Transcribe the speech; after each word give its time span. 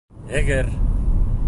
Әгәр... 0.39 0.73